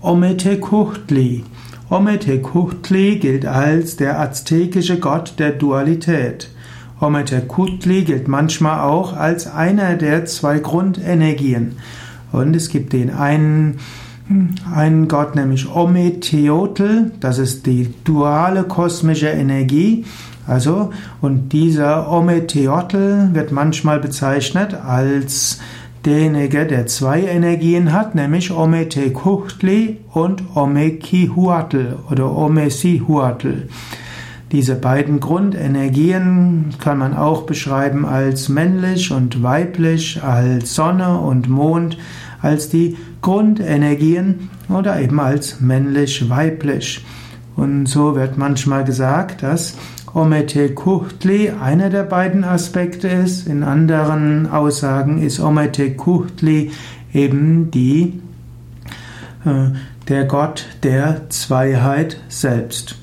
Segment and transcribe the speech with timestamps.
[0.00, 1.44] Ometecuhtli.
[1.90, 6.50] Ometecuhtli gilt als der aztekische Gott der Dualität.
[7.00, 11.76] Ometecuhtli gilt manchmal auch als einer der zwei Grundenergien.
[12.30, 13.78] Und es gibt den einen,
[14.72, 20.04] einen Gott, nämlich Ometeotl, das ist die duale kosmische Energie.
[20.46, 25.58] Also, und dieser Ometeotl wird manchmal bezeichnet als
[26.08, 33.68] derjenige, der zwei Energien hat, nämlich Ometecuhtli und Omekihuatl oder Omesihuatl.
[34.50, 41.98] Diese beiden Grundenergien kann man auch beschreiben als männlich und weiblich, als Sonne und Mond,
[42.40, 47.04] als die Grundenergien oder eben als männlich-weiblich.
[47.56, 49.74] Und so wird manchmal gesagt, dass
[50.14, 53.46] Omete Kuchtli einer der beiden Aspekte ist.
[53.46, 56.70] In anderen Aussagen ist Omete Kuchtli
[57.12, 58.20] eben die,
[59.44, 59.70] äh,
[60.08, 62.96] der Gott der Zweiheit selbst.